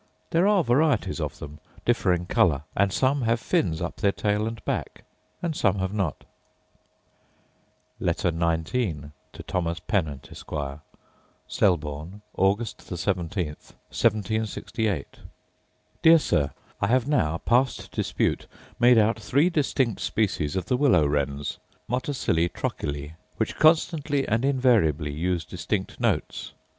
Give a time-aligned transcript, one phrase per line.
[0.31, 4.65] There are varieties of them, differing colour; and some have fins up their tail and
[4.65, 5.03] back,
[5.43, 6.23] and some have not.
[7.99, 10.79] Letter XIX To Thomas Pennant, Esquire
[11.47, 12.97] Selborne, Aug.
[12.97, 15.07] 17, 1768.
[16.01, 16.49] Dear Sir,
[16.81, 18.47] I have now, past dispute,
[18.79, 25.11] made out three distinct species of the willow wrens (motacillae trochili) which constantly and invariably
[25.11, 26.53] use distinct notes.